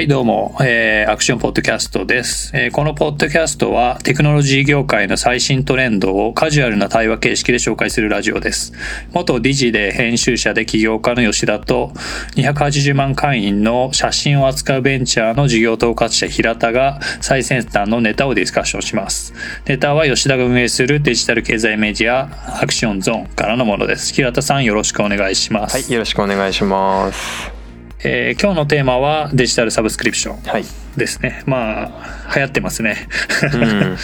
[0.00, 8.72] はい、どうも、えー、アクションポッドキャストです、えーこのポッドキャストはテクノロジー業界の最新トレンドをカジュアルな対話形式で紹介するラジオです。
[9.12, 11.92] 元ディジで編集者で起業家の吉田と
[12.36, 19.34] 280万会員の写真を扱うベンチャーの事業統括者平田が最先端のネタをディスカッションします。
[19.66, 24.14] ネタは吉田が運営するデジタル経済メディアアクションゾーンからのものです。
[24.14, 25.74] 平田さんよろしくお願いします。
[25.74, 27.59] はい、よろしくお願いします。
[28.02, 30.42] えー今日のテーマはデジタルサブスクリプション。
[30.42, 30.64] はい。
[30.96, 31.42] ですね。
[31.46, 33.08] まあ、流行ってますね。
[33.52, 33.96] うん。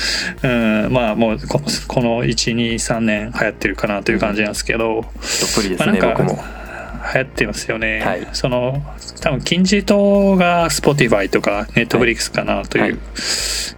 [0.84, 5.04] うん、まあ、もうこ、この1、2、3年流行ってるかなという感じなんですけど、どっ
[5.54, 6.44] ぷりですね、まあなんか僕も。
[7.14, 8.00] 流行ってますよね。
[8.00, 8.82] はいその、
[9.20, 12.98] 多分金字塔が Spotify とか Netflix かなとはいいう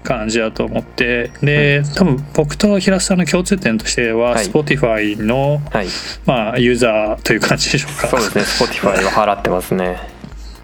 [0.03, 5.89] 感じだと思って、で、多分僕と平田さんの共通点としては、はい Spotify の、はい。
[6.27, 8.09] まあ、ユーザーという感じでしょうか。
[8.09, 9.97] そうですね、Spotify は払ってますね。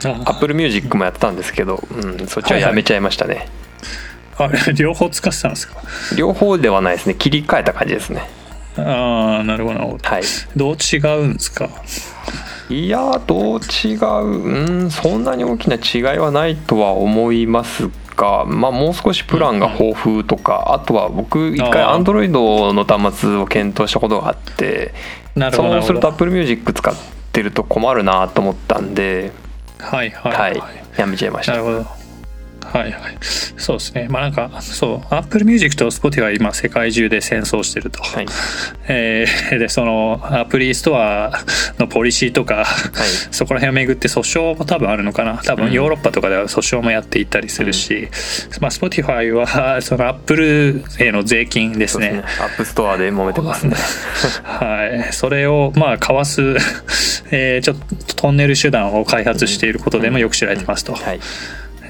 [0.05, 3.49] あ Apple Music もやってたんですけど、うん、そっちはやめちゃいましたね。
[4.37, 5.77] あれ、両方使ってたんですか？
[6.17, 8.29] 両方ではないですね、切り替えた感じですね。
[8.77, 10.09] ああ、なるほど、なるほど。
[10.09, 10.23] はい。
[10.57, 11.69] どう違うんですか？
[12.71, 24.95] いやー、どう違う、うん、そんなに大きな違いはないとは思いますが、まあ、もう少しプランが豊富とか、あとは僕、一回、あー Android の端末を検討したことがあって、
[25.53, 26.95] そうすると Apple Music 使っ
[27.33, 29.33] てると困るなと思ったんで、
[29.79, 30.59] はいはいははいい。、
[30.99, 31.53] やめちゃいました。
[31.53, 31.87] なるほど。
[32.73, 33.17] はいはい。
[33.21, 34.09] そうですね。
[34.09, 38.03] まあなんか、そう、Apple Music と Spotify 今世界中で戦争してると。
[38.03, 38.27] はい、
[38.89, 41.33] えーで、そのアプリストア
[41.79, 42.67] のポリシーとか、
[43.31, 45.39] そこら辺をめぐって訴訟も多分あるのかな。
[45.39, 48.09] 多分ヨーロッパとかでは訴訟もやっていたりするし、
[48.61, 52.25] まあ Spotify はその Apple への税金ですねすね。。
[52.41, 53.77] App Store で揉めてますね。
[54.43, 56.57] はい、それをまあかわす、
[57.31, 57.77] えーちょっ
[58.07, 60.95] とトンネル手段を開発していることでもよく知られてますと。
[60.95, 61.21] はい、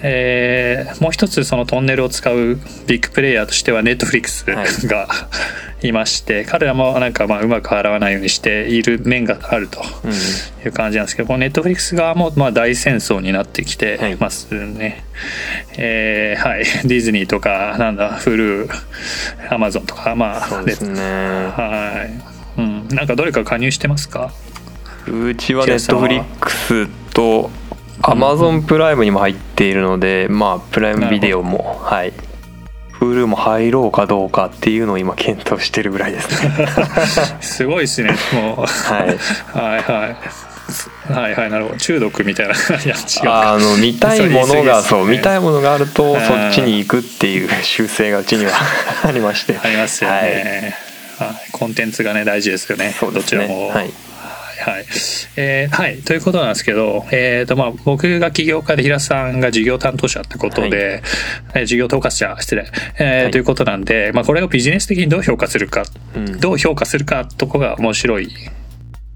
[0.06, 4.66] えーもう一つそのトンネルを使うビッグプレイヤーとしてはネットフリックスはい。
[4.86, 5.08] が
[5.82, 10.14] いまして、彼らもなんかまあうまく払わないようにしている面があるとうん、い
[10.68, 15.04] う感じなんですけどこのネットフリックス側もまあ大戦争になってきてますね。
[15.76, 18.68] えーはい、 ディズニーとかなんだフル
[19.50, 21.00] アマゾンとかまあそうですね。
[21.02, 22.06] は
[22.56, 24.32] い、うん、なんかどれか加入してますか？
[25.06, 27.50] うちはネットフリックスと
[28.06, 32.12] アマゾンプライムにも入っているので、まあプライムビデオもはい。
[33.00, 36.68] Hulu も入ろうかどうかっていうのを今検討してるぐらいですね。
[37.40, 39.18] すごいですねもう、はい。
[39.58, 41.12] はいはい。
[41.12, 41.78] はいはいなるほど。
[41.78, 42.56] 中毒みたいない
[42.86, 43.24] や違う。
[43.24, 46.20] かあの見たいものがそうう見たいものがあるとうん。
[46.20, 48.52] そっちに行くっていう習性がうちには
[49.02, 49.58] ありまして。
[49.62, 50.22] ありますよはい。
[50.24, 50.76] ね、
[51.18, 52.94] はい、コンテンツがね大事ですよね。
[53.00, 53.46] そうですね。
[53.46, 53.68] どちらも。
[53.70, 53.90] はい
[54.64, 54.84] はい、
[55.36, 61.02] えーはい、ということなんですけど、えーとまあ、僕が起業家で平田さんが事業担当者ってことで、
[61.54, 62.66] えー事業統括者失礼、
[62.98, 63.30] えーはい。
[63.30, 65.84] ということなんで、まあ、これをビジネス的にどう評価するか、
[66.16, 66.40] うん。
[66.40, 68.28] どう評価するかとこが面白い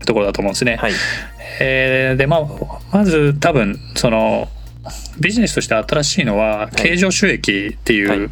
[0.05, 0.77] ところだと思うんですね。
[0.77, 0.93] はい。
[1.61, 2.47] えーでまあ
[2.93, 4.49] まず多分その
[5.21, 8.31] ビジネスとして新しいのは経常収益っていう、はい。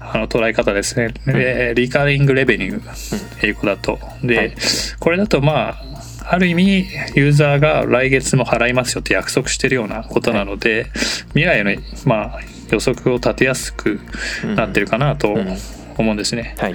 [0.00, 3.98] あの捉え方ですね、でリカーリングレベニュー英語だと。
[4.22, 4.54] で、はい。
[5.00, 5.93] これだとまあ
[6.26, 10.86] ある意味ユーザーが来月も払いますよって約束してるようなことなので、
[11.28, 11.72] 未来の
[12.04, 12.40] まあ
[12.70, 14.00] 予測を立てやすく
[14.56, 15.56] なってるかなとん。
[15.96, 16.56] 思うんですね。
[16.58, 16.74] はい。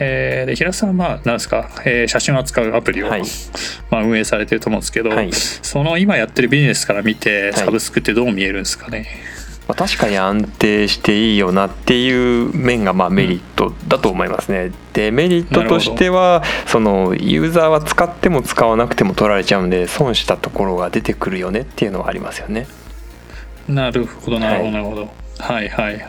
[0.00, 3.22] えーで平田さんはまあ何ですか、えー写真を扱うアプリを、はい。
[3.90, 5.32] まあ、運営されてると思うんですけど、はい。
[5.32, 7.56] その今やってるビジネスから見てい。
[7.56, 9.06] サブスクってどう見えるんですかね、
[9.70, 14.72] まあ、確かに安定していいよなっていう面がまあメリットだと思いますね。
[14.94, 22.66] でメリットとしてはそのユーザーは使っても使わなくても取られちゃうんで損したところが出てくるよねっていうのはありますよね。
[23.68, 24.72] なるほどなるほどはい。
[24.72, 25.08] なるほど。
[25.38, 26.08] はいはい。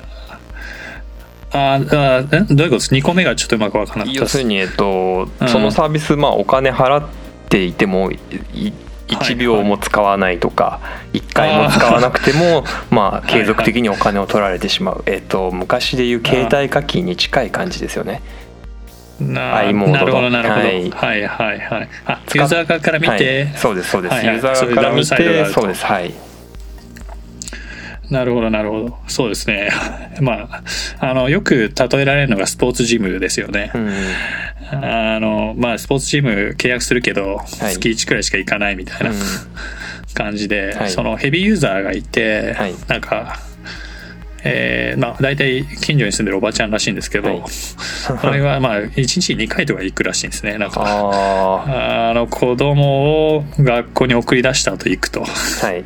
[1.51, 4.37] あーあーえどういうことです？2個目がちょっとうまく分からなかったです。
[4.37, 7.07] 要するに、えっとうん、そのサービス、まあ、お金払っ
[7.47, 8.17] ていてもい
[8.55, 8.73] い
[9.15, 10.79] 1秒も使わないとか、
[11.13, 18.21] 1回も使わなくても、まあ、継続的にお金を取られてしまう、えっと、昔でいう携帯課金に近い感じですよね。
[19.19, 20.05] なるほどなる
[20.49, 20.87] ほど、ははい。
[20.87, 21.89] い、はいはいはい。
[22.05, 24.35] あユーザー側から見て、はい、そうですそうです、はいはい。
[24.35, 26.13] ユーザー側から見てそうですはい。
[28.09, 28.97] なるほどなるほど。
[29.07, 29.69] そうですね。
[30.19, 30.63] まあ
[30.99, 33.91] あのよく例えられるのがスポーツジムですよね、うん
[34.71, 37.73] あのまあスポーツチーム契約するけど、い。
[37.73, 39.18] 月1くらいしか行かないみたいなうん。
[40.13, 40.91] 感じで、はい。
[40.91, 42.73] そのヘビーユーザーがいて、はい。
[42.88, 43.39] なんか、
[44.44, 47.41] えーまあ大体近所に住んでるおばちゃんらしいんですけど、はい。
[48.21, 50.57] これがまあ1日2回とか行くらしいんですね。
[50.57, 55.24] なんかああの子供を学校に送り出した後行くと。
[55.24, 55.25] あ
[55.65, 55.83] はい。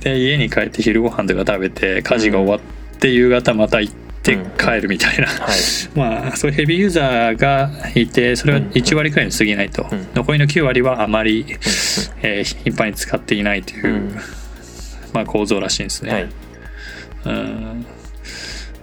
[0.00, 2.60] で家に帰って昼ご飯とか食べて家事が終わっ
[2.98, 5.58] て夕方また行って帰るみたいな、はい。
[5.94, 10.06] まあそういうヘビーユーザーがいてそれは1割くらいに過ぎないと、うん。
[10.14, 11.44] 残りの9割はあまり、
[12.22, 14.18] えー頻繁に使っていないという、うん。
[15.12, 16.12] まあ、構造らしいんですね。
[16.12, 16.28] はい。
[17.26, 17.86] うん。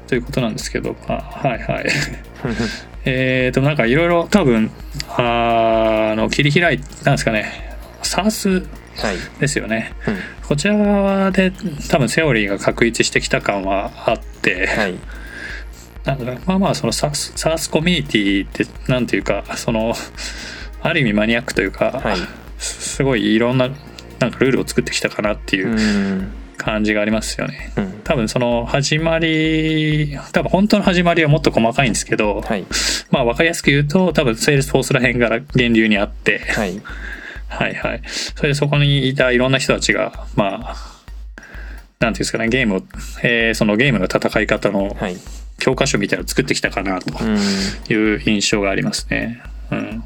[0.08, 1.86] ということなんですけど、まあ、はいはい。
[3.06, 4.70] えっとなんかいろいろ多分
[5.10, 7.76] あの切り開いなんですかね。
[8.04, 8.66] SARS
[8.98, 9.16] はい。
[9.40, 9.94] ですよね。
[10.08, 10.18] うん。
[10.48, 11.52] こちら側で
[11.90, 14.94] 多分セオリーが確立してきた感はあって、はい
[16.06, 19.94] なんだろうまあまあその SARS, SARS コミュニティってなんていうかその
[20.82, 22.18] ある意味マニアックというか、はい。
[22.58, 23.70] すすごいいろんな
[24.20, 26.32] なんかルールを作ってきたかなっていううん。
[26.58, 27.74] 感じがありますよね。
[27.76, 28.02] うん。
[28.04, 32.66] 多分その始まり多分本当の始まりはもっと細かいんですけど、はい。
[33.10, 36.80] まあ分かりやすく言うと多分 Salesforce ら辺から源流にあって、はい。
[37.48, 38.02] はいはい。
[38.08, 40.76] それでそこにいたいろんな人たちが、まあ、
[41.36, 41.44] なん
[42.00, 42.82] ていうんですかね、ゲームを、
[43.24, 45.18] えーそのゲームの戦い方のはい
[45.62, 47.38] 教科書みたいなのを作ってきたかなとうん。
[47.38, 49.42] いう印象がありますね。
[49.70, 50.04] うん。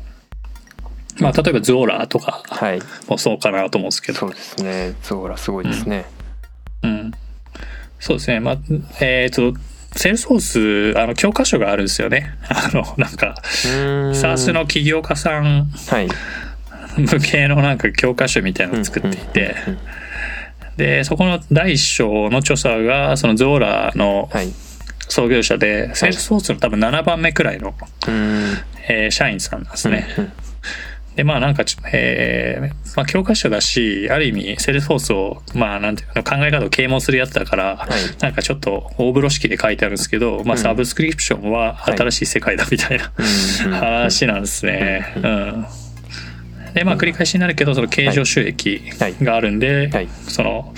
[1.19, 2.81] まあ、例えば Zuora とかはい。
[3.07, 4.19] もそうかなと思うんですけど。
[4.19, 4.93] そう、ですね。
[5.01, 6.05] Zuora すごいですね。
[6.83, 7.11] うん。
[8.01, 8.41] そうですね。
[8.41, 8.57] まあ、
[8.99, 9.53] えっ、と、
[9.95, 12.35] Salesforce、あの、教科書があるんですよね。
[12.49, 16.09] あの、なんか、 SaaS の起業家さんはい。
[16.97, 19.55] 向けのなんか教科書みたいなのを作っていて、
[20.75, 24.51] で、そこの第一章の著者が、その Zuora のはい
[25.09, 27.73] 創業者で、 Salesforce の多分7番目くらいの、
[28.07, 28.57] うん。
[28.87, 30.07] えー社員さんなんですね。
[30.17, 30.31] うん
[31.15, 38.21] で、まあなんかちょ、えーまあ教科書だし、ある意味、 Salesforce を、まあなんていうの、考え方を啓蒙するやつだから、い。
[38.21, 40.57] なんかちょっと大風呂敷で書いてあるんですけど、まあうん。
[40.57, 45.13] サブスクリプションは新しい世界だみたいな、うん話なんですね。
[45.15, 45.65] ううん。
[46.73, 48.81] で、まあ繰り返しになるけど、その経常収益
[49.21, 50.09] があるんで、はい。
[50.27, 50.73] その、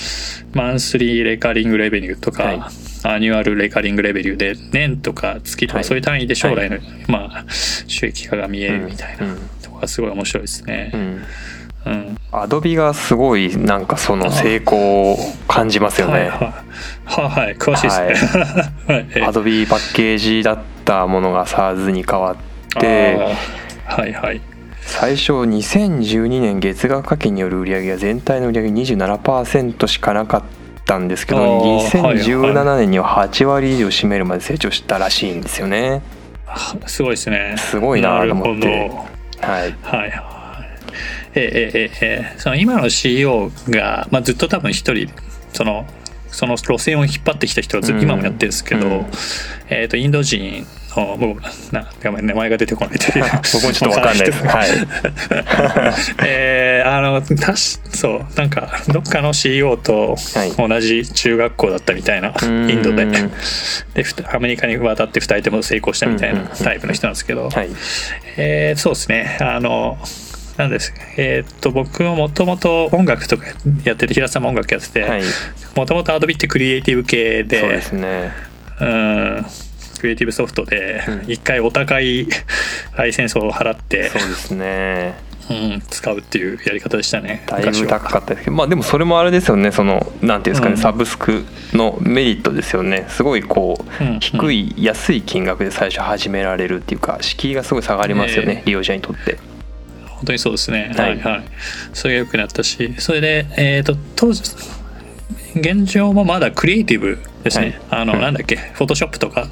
[0.54, 6.78] Monthly Recurring Revenue とか、はい Annual Recurring Revenue で、年とか月とはいかそういう単位で将来の、
[7.08, 10.98] まあ、収益化が見えるみたいなうんとこがすごい面白いですねう。
[10.98, 11.22] ん
[11.86, 12.18] うん。
[12.31, 15.18] Adobe がすごいなんかその成功を
[15.48, 16.14] 感じますよね。
[16.14, 16.38] はいはい。
[17.06, 18.44] はいはい、詳しいですね。
[18.88, 19.08] はい。
[19.16, 22.36] え Adobe パッケージだったものが SaaS に変わっ
[22.82, 23.18] て
[23.86, 24.42] はいはい。
[24.82, 30.44] 最初2012年月額課金による売り上げが全体の売り上げ27%しかなかっ
[30.88, 36.01] たんですけどあーはい2017年には8割以上占めるまで成長したらしいんですよね。
[36.88, 37.56] すごいですね。
[37.57, 38.92] すごいなと思って
[39.42, 40.12] はい、はいはい。
[41.36, 45.10] えええええその今の CEO が、まあ、ずっと多分一人
[45.54, 45.86] その
[46.30, 49.06] その路線を引っ張ってきた人はずっと今もやってるんですけど、うん
[49.69, 50.66] えっ、とインド人
[51.02, 51.42] の僕
[51.72, 53.26] なごめん名前が出てこないという。
[53.54, 54.44] 僕もちょっとわかんないです。
[54.48, 54.70] はい、
[56.26, 60.52] えーあのたしそうなんかどっかの CEO とはい。
[60.52, 62.70] 同じ中学校だったみたいな、ん。
[62.70, 63.08] インドで。
[63.94, 67.70] でふたアメリカに渡って2人とも成功したみたいなタイプの人なんですけど、はい。
[68.38, 69.38] えーそうですね。
[69.42, 69.98] あの
[70.58, 73.46] なんですえーっと僕ももともと音楽とか
[73.84, 75.22] やってて平田さんも音楽やっててはい、
[75.76, 78.32] もともとアドビってクリエイティブ系でそうですね。
[78.82, 79.46] うん
[80.00, 81.32] クリエイティブソフトでうん。
[81.32, 82.27] 一回お高い
[82.96, 85.16] ライセンスを払って、そうですね。
[85.50, 90.77] うん、使うっていうやり方でしたねだいぶ高かったですけどまあでもそれもあれですよねそのなんていうんですかね、うん。
[90.77, 93.06] サブスクのメリットですよね。
[93.08, 98.68] すごいこう、うん低い安い金額で最初始められるっていうか敷居がすごい下がりますよね、え。
[98.68, 99.38] 利用者にとって。
[100.18, 100.92] 本当にそうですね。
[100.96, 101.44] ははいいはい。
[101.94, 104.42] それが良くなったし、それで、えっ、と、当時、
[105.56, 107.79] 現状もまだクリエイティブですね。
[107.89, 108.22] あの、うん。
[108.22, 109.50] なんだっけ、フォトショップとか、はい。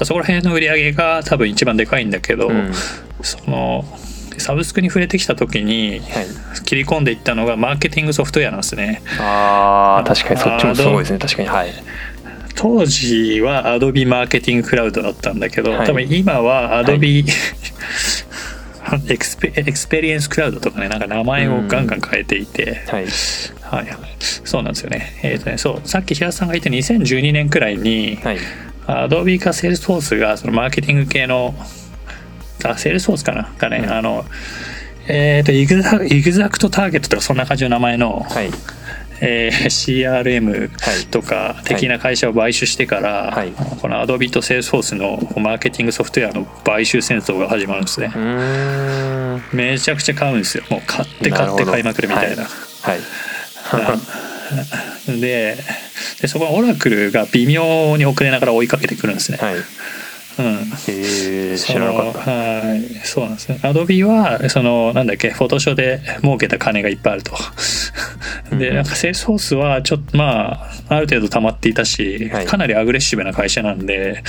[0.00, 2.72] あそこら辺の売り上げが多分一番でかいんだけど、うん。
[3.22, 3.84] その、
[4.38, 6.26] サブスクに触れてきた時に、はい。
[6.64, 9.02] 切り込んでいったのがマーケティングソフトウェアなんですね。
[9.18, 11.18] あー確かにそっちもすごいですね。
[11.18, 11.48] 確かに。
[11.48, 11.72] はい。
[12.54, 15.86] 当時は Adobe マーケティングクラウドだったんだけど、はい。
[15.86, 17.24] 多分今は Adobe、
[19.08, 23.06] エクスペ Experience Cloud とかねなんか名前をガンガン変えていて、はい。
[23.62, 23.86] はい。
[23.86, 25.18] はいそうなんですよね。
[25.22, 25.88] えっ、とねそう。
[25.88, 28.38] さっき平田さんが言った2012年くらいに、はい。
[28.86, 31.54] Adobe か Salesforce がそのマーケティング系の
[32.64, 33.52] あ Salesforce かな？
[33.58, 33.92] がね、うん。
[33.92, 34.24] あの
[35.06, 38.50] えっ、とイグザ ExactTarget とかそんな感じの名前の、はい
[39.20, 41.06] えー CRM はい。
[41.06, 43.52] とか的な会社を買収してから、はい。
[43.52, 48.12] この Adobe と Salesforce のマーケティングソフトウェアの買収戦争が始まるんですね。
[49.52, 50.64] めちゃくちゃ買うんですよ。
[50.70, 52.44] もう買って買って買いまくるみたいな。
[52.44, 52.98] はい。
[55.20, 55.56] で
[56.20, 59.38] でそこの Oracle が微妙に遅れながら追いかけてくるんですね。
[59.38, 59.56] はい
[60.38, 60.44] うん。
[60.46, 62.30] へえ知らなかった。
[62.30, 62.82] はい。
[63.04, 63.60] そうなんですね。
[63.62, 67.32] Adobe はそのなんだっけフォトショで儲けた金がいっぱいあると。
[68.56, 68.74] でうん。
[68.76, 72.46] なんか Salesforce はちょっとまあある程度溜まっていたし、はい。
[72.46, 74.22] かなりアグレッシブな会社なんで、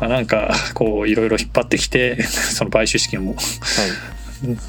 [0.00, 3.36] まあ、なんかこういろいろ引っ張ってきて その買収資金も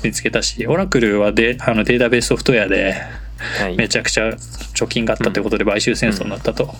[0.04, 2.96] 見つけたしオラクルはであのデータベースソフトウェアで
[3.38, 3.64] はい。
[3.68, 4.30] はいめちゃくちゃ
[4.76, 6.74] 貯金があったということで買収戦争になったと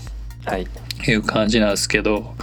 [0.46, 0.68] はい。
[1.08, 2.36] いう感じなんですけど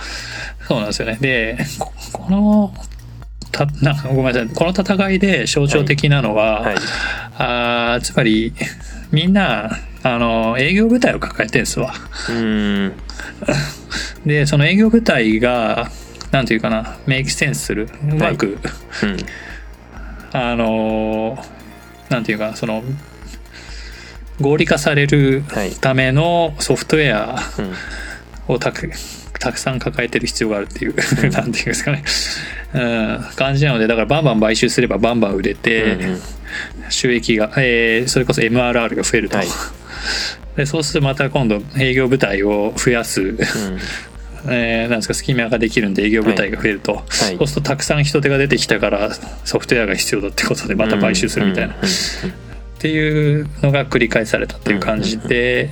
[0.66, 1.18] そうなんですよね。
[1.20, 2.74] でここの
[3.52, 4.48] たなごめんなさい。
[4.48, 6.76] この戦いで象徴的なのは、はい。
[7.38, 8.52] あーつまり
[9.12, 9.70] みんな
[10.02, 11.94] あの営業部隊を抱えてるんですわ。
[12.30, 12.92] うん。
[14.26, 15.90] でその営業部隊が
[16.32, 18.58] なんていうかなメイクセンスするうまく、
[19.04, 19.16] うん。
[20.32, 21.38] あの
[22.10, 22.82] なんていうかその
[24.40, 25.70] 合理化されるはい。
[25.70, 27.38] ためのソフトウェア。
[27.58, 27.72] うん
[28.48, 28.90] をたく
[29.38, 30.94] たくさん抱えてる必要があるっていう、
[31.30, 32.02] なんていうんですかね、
[32.74, 36.20] うん、感じなのでだからバンバン買収すればバンバン売れて、うんうん。
[36.88, 39.48] 収益が、えーそれこそ MRR が増えると、はい。
[40.56, 43.38] でそうするとまた今度営業部隊を増やす、うん。
[44.48, 47.36] えーなんですか隙間ができるんで営業部隊が増えると、はい。
[47.36, 49.10] そうするとたくさん人手が出てきたから
[49.44, 51.74] ソフトウェアが必要だってことでまた買収するみたいな、
[52.76, 55.70] っていうのが繰り返されたっていう感じで、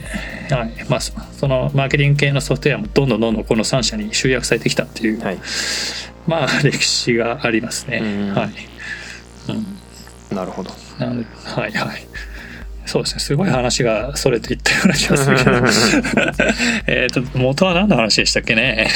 [0.50, 5.38] はいまあ、そそのマーケティング系のソフトウェアもどんどんどんどんこの3社に集約されてきたっていう、うんはい
[6.26, 7.98] まあ 歴史がありますね。
[7.98, 8.50] うんはい
[10.34, 12.06] なるほどなのではいはい。
[12.86, 13.20] そうですね。
[13.20, 15.50] すごい話がそれていったような気がするけど。
[16.86, 18.88] えっと、元は何の話でしたっけね？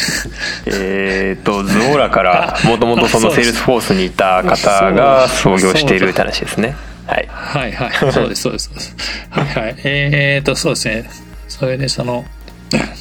[0.67, 6.77] えっと Zuora からもともとその Salesforce にいた方が創業しているって話ですね
[7.09, 8.13] はいはいはい。
[8.13, 8.95] そうです、そうです。
[9.31, 9.77] はいはい。
[9.85, 11.11] えー、と、そうですね。
[11.49, 12.25] それで、その、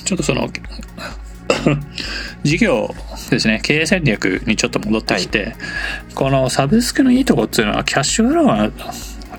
[0.05, 0.49] ちょっとその、
[2.43, 2.95] 事業
[3.29, 5.55] ですね、経営戦略にちょっと戻ってきて、
[6.15, 8.71] このサブスクのいいとこっていうのは、キャッシュフローが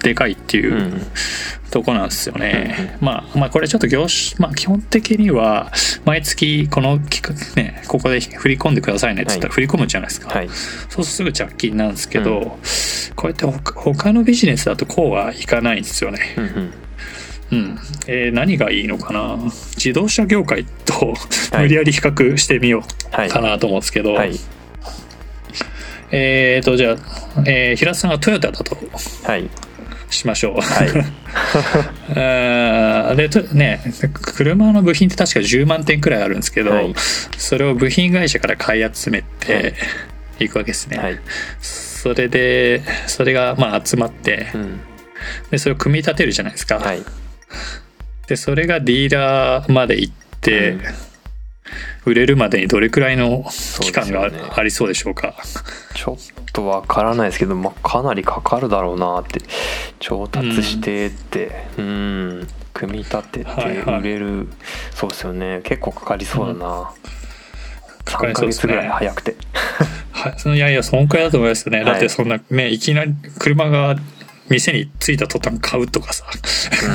[0.02, 1.06] でかいっていう、うん
[1.70, 2.96] とこなんですよね。
[3.00, 5.70] まあ、まあ、これちょっと業種、まあ、基本的には、
[6.04, 9.54] 毎月、この企画、ね、ここで振り込んでくださいねって言ったらはい。
[9.54, 10.30] 振り込むじゃないですか。
[10.30, 10.48] はい。
[10.48, 10.54] そ
[11.02, 12.58] うするとすぐ着金なんですけど、
[13.16, 16.34] こうやって他他のビジネスだとこうはいかないんですよね。
[16.36, 16.72] うんうん。
[17.50, 17.78] うん。
[18.06, 19.36] えー何がいいのかな？
[19.76, 21.14] 自動車業界と
[21.52, 21.62] はい。
[21.62, 24.34] 無理やり比較してみよはいうかなと思うんですけど、はい。
[26.10, 28.76] えーと、じゃあ、えー平田さんがトヨタだと。
[29.24, 29.50] はい
[30.10, 30.60] しましょう。
[30.60, 30.88] はい。
[32.14, 33.80] あーでとね
[34.12, 36.94] 車の部品って確か10万点くらいあるんですけど、はい。
[37.36, 39.74] それを部品会社から買い集めて
[40.38, 41.18] いくわけですね、はい。
[41.60, 44.80] それでそれがまあ集まってうん。
[45.50, 47.02] でそれを組み立てるじゃないですか、はい。
[48.26, 50.82] でそれがディーラーまで行って、うん
[52.08, 53.44] 売れるまでにどれくらいの
[53.80, 55.34] 期間があ,、りそうでしょうか？
[55.94, 59.40] ちょっとわからないですけど、まあ、かなりかかるだろうなって
[59.98, 64.00] 調達してってうん組み立ててはいはい。
[64.00, 64.48] 売れる、
[64.94, 65.60] そうですよね。
[65.64, 66.90] 結構かかりそうだな、
[68.04, 68.74] 3かかりそうですね。
[68.74, 69.36] ヶ月ぐらい早くて。
[70.12, 71.86] はい、そのいやいやそんくらいだと思いますよね、はい。
[71.86, 73.96] だってそんなねいきなり車が
[74.48, 76.24] 店に着いた途端買うとかさ、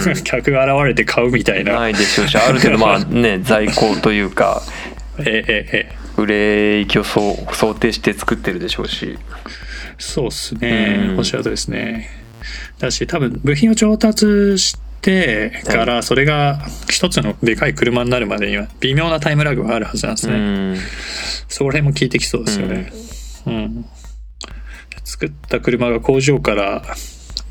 [0.05, 0.13] うん。
[0.23, 4.61] 客が現れて買うみたいな、ないでしょうしある程度まあね 在庫というか
[5.19, 9.17] えええええ売れ行きをそう想定して作ってるでしょうし。
[9.97, 11.17] そうっすね、うん。
[11.19, 12.09] おっしゃるとりですね。
[12.79, 20.77] だし多分部品を調達してからそれが一つのでかい車になるまでには微妙なタイムラグがあるはずなんですうね、ん。
[21.47, 22.91] そこら辺も効いてきそうですよね。
[23.45, 23.85] うん。
[25.03, 26.83] 作った車が工場から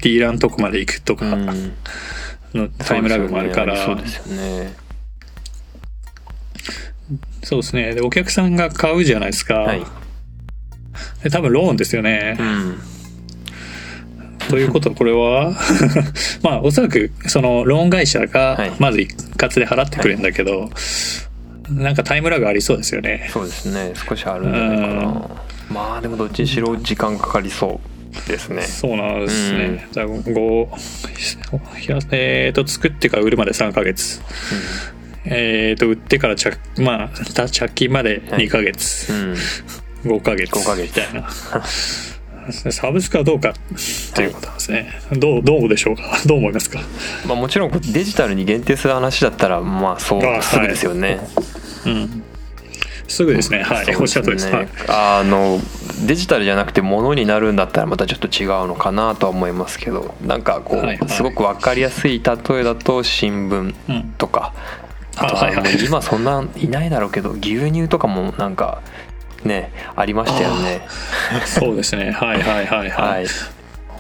[0.03, 1.73] ディーラーのとこまで行くとかうん。
[2.55, 4.75] のタイムラグもあるから、そうですよね
[7.43, 7.95] そうですね。
[7.95, 9.55] で、お客さんが買うじゃないですか。
[9.61, 9.83] はい
[11.23, 12.43] で多分ローンですよねう。
[12.43, 12.79] ん
[14.49, 15.55] ということはこれは
[16.43, 20.71] まあおそらくそのローン会社がはいまず一括で払ってくれるんだけど、
[21.71, 23.31] なんかタイムラグありそうですよね。
[23.33, 25.29] そうですね少しあるんじゃないかな
[25.71, 27.81] まあでもどっちにしろ時間かかりそ
[28.27, 29.87] うですねそうなんですね。
[29.95, 30.69] だからご
[31.79, 34.21] ひらえっ、と作ってから売るまで3ヶ月。
[35.25, 39.37] えっ、と売ってから着まあた着金まで2ヶ月、うん
[40.05, 41.29] 5ヶ月5ヶ月みたいな。
[42.73, 43.53] サブスクはどうかっ
[44.15, 44.91] ていうことなんですね。
[45.13, 46.03] どうどうでしょうか？
[46.27, 46.81] どう思いますか？
[47.25, 51.21] まあもちろんデジタルに限定する話だったらまあそうあすぐですよね、
[51.87, 52.25] うん。
[53.07, 53.63] すぐですね。
[53.63, 53.87] はい。
[53.87, 54.51] そうおっしゃるとりです。
[54.53, 54.69] はい。
[54.89, 55.61] あの
[56.05, 64.15] デジタルじゃなくて物になるんだったらまたちょっと違うのかなとは思いますけどなんかこう、はいはいすごく分かりやすい例えだと新聞うん。
[64.19, 64.53] とか
[65.17, 65.85] あとあはいはい。
[65.85, 68.83] 今そんないないだろうけど牛乳とかもなんか
[69.45, 70.87] ねありましたよね。
[71.45, 72.13] そうですね。
[72.13, 73.27] はいはいはいはい、はい。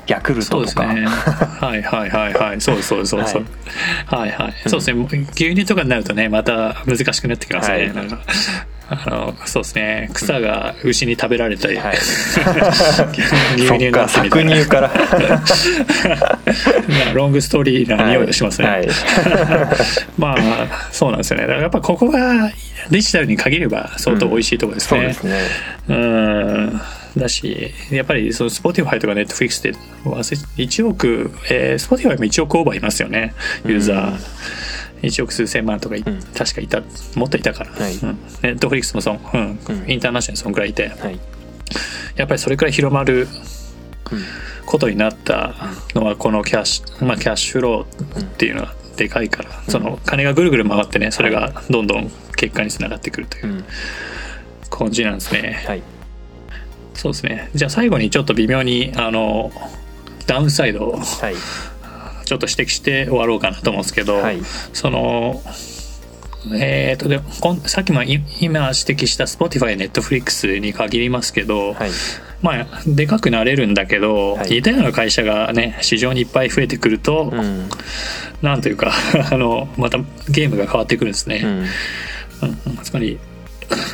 [0.08, 2.60] ヤクルトとか、ね、はいはいはいはい。
[2.60, 3.46] そうそうそうです、はい、
[4.06, 4.54] はいはい。
[4.66, 5.26] そうですね。
[5.32, 8.18] 牛乳とかになるとねまた難しくなってきますね、はい、なんか
[8.94, 10.10] あのそうですね。
[10.12, 11.96] 草が牛に食べられたり、はい、
[13.56, 14.90] 牛乳が搾乳から。
[17.14, 18.80] ロングストーリーな匂いがしますね、はい。
[18.80, 18.88] はい、
[20.18, 21.42] まあそうなんですよね。
[21.42, 22.50] だからやっぱここが
[22.90, 25.16] デジタルに限れば相当美味しいところですね、
[25.88, 25.94] うん、ね。
[25.94, 26.80] うん。
[27.16, 33.34] だしやっぱりその Spotify とか Netflix って1億、えー、Spotify も1億オーバーいますよね。
[33.66, 34.18] ユーザー、うん
[35.02, 36.02] 1億数千万とか、うん、
[36.34, 36.82] 確かいた
[37.16, 41.20] もっといたから、はい、うん、ネットフリックスもそん、うん、うん、インターナショナルそんくらいいて、はい、
[42.16, 43.26] やっぱりそれくらい広まる
[44.66, 45.54] ことになった
[45.94, 53.64] のはこのキャッシュ、まあ、キャッシュフローっていうのはでかいから、その金がぐるぐる回ってねそれがどんどん結果につながってくるという
[54.70, 55.64] 感じなんですね。
[55.66, 55.82] はい。
[56.94, 57.50] そうですね。
[57.54, 59.50] じゃあ最後にちょっと微妙にあの
[60.26, 61.34] ダウンサイドを、はい、
[62.32, 64.40] ちょっと指摘して終わろうかなと思うんですけど、はい、
[64.72, 65.42] その
[66.54, 67.20] えーと、で
[67.68, 71.90] さっきも今指摘した Spotify、Netflix に限りますけど、はい、
[72.40, 77.68] まあでかくなれるんだけど、はい、似たような会社がね市場にいっぱい増えてくると、うん、
[78.40, 78.92] なんというか
[79.30, 79.98] あのまた
[80.30, 81.42] ゲームが変わってくるんですね。
[81.44, 83.18] うん、うん、つまり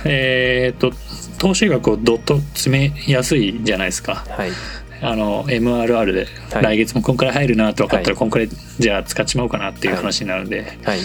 [0.05, 0.93] えっ、ー、と
[1.39, 4.25] 投資額をどっと詰めやすいじゃないですか。
[4.31, 4.51] はい
[5.01, 6.27] あの MRR で
[6.61, 10.99] 来月もこんくらい入るなと分かったらこんくらいじゃあ使っちまおうかなっていう話になるんで、はい、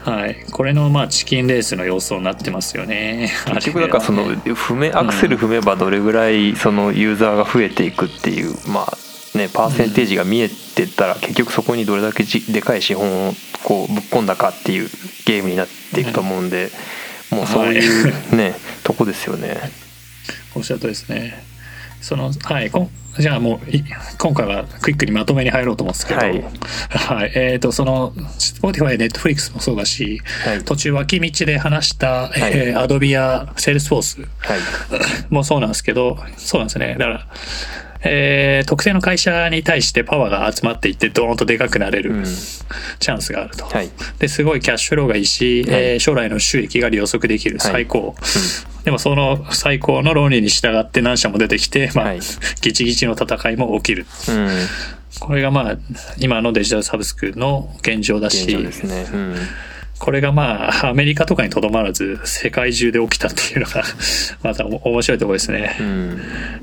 [0.00, 3.30] はい、これのまあチキンレースの要素になってますよね。
[3.54, 13.32] 結局だからその踏めアクセル踏めばどれぐらいそのユーザーが増えていくっていうまあねパーセンテージが見えてたら結局そこにどれだけでかい資本を
[13.64, 14.88] こうぶっ込んだかっていう
[15.26, 16.70] ゲームになっていくと思うんで。
[17.30, 19.58] もうそういうね、はい、とこですよね。
[20.54, 21.44] おっしゃるとですね。
[22.00, 23.58] そのはいこじゃあもう
[24.18, 26.42] 今回はクイックにまとめに入ろうと思うんですけど、はい、
[26.90, 34.24] はい、えっ、ー、とその Spotify、Netflix もそうだし、はい、途中脇道で話した、はい、えー、Adobe や Salesforce
[35.30, 36.96] もそうなんですけど、そうなんですね。
[36.98, 37.26] だから
[38.02, 42.24] えー、特定の会社に対してパワーが集まっていってドーンとでかくなれる
[43.00, 52.14] チャンスがあると、はい、ですごいキャッシュフローがいいし、はい、えー、将来の収益が予測できる最高、はいうん、でもその最高の論理に従って何社も出てきて、まあ
[52.60, 54.48] ギチギチの戦いも起きる、うん、
[55.20, 55.76] これがまあ
[56.18, 58.70] 今のデジタルサブスクの現状だし、ね。
[59.12, 59.36] うん、
[59.98, 63.82] これがまあアメリカとかにとどまらず世界中で起きたっていうのが
[64.42, 65.76] また面白いところですね、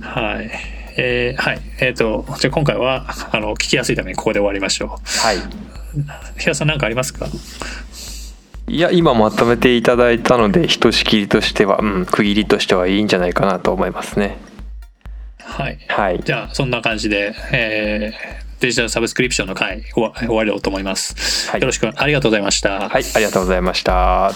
[0.01, 1.61] はいえー、はい。
[1.79, 4.89] えっ、ー、と、じゃあ今回は、あの、聞きやすいためにここで終わりましょう。
[4.89, 5.37] はい。
[6.37, 7.27] 平田さん何かありますか？
[8.67, 14.37] いや、今まとめていただいたので、ひとしきりとしては、うん、区切りとしてはいいんじゃないかなと思いますね。
[15.39, 15.77] はい。
[15.87, 16.21] はい。
[16.23, 21.49] じゃあ、そんな感じで、えー、デジタルサブスクリプションの回終わりようと思います。
[21.51, 22.89] はい、よろしくありがとうございました。
[22.89, 24.31] はい、ありがとうございました。